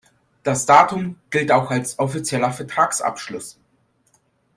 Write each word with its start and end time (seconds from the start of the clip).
Das 0.41 0.65
Datum 0.65 1.19
gilt 1.29 1.51
auch 1.51 1.69
als 1.69 1.99
offizieller 1.99 2.51
Vertragsabschluss. 2.51 3.59